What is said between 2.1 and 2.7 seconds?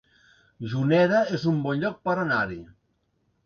anar-hi